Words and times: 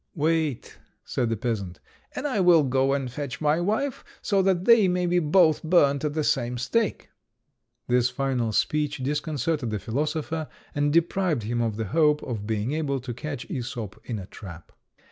"Wait," 0.15 0.79
said 1.05 1.29
the 1.29 1.37
peasant, 1.37 1.79
"and 2.15 2.25
I 2.25 2.39
will 2.39 2.63
go 2.63 2.93
and 2.93 3.11
fetch 3.11 3.39
my 3.39 3.59
wife, 3.61 4.03
so 4.23 4.41
that 4.41 4.65
they 4.65 4.87
may 4.87 5.05
be 5.05 5.19
both 5.19 5.61
burned 5.61 6.03
at 6.03 6.15
the 6.15 6.23
same 6.23 6.57
stake." 6.57 7.11
This 7.87 8.09
final 8.09 8.51
speech 8.51 8.97
disconcerted 9.03 9.69
the 9.69 9.77
philosopher, 9.77 10.47
and 10.73 10.91
deprived 10.91 11.43
him 11.43 11.61
of 11.61 11.77
the 11.77 11.85
hope 11.93 12.23
of 12.23 12.47
being 12.47 12.71
able 12.71 12.99
to 12.99 13.13
catch 13.13 13.47
Æsop 13.47 13.99
in 14.03 14.17
a 14.17 14.25
trap. 14.25 14.71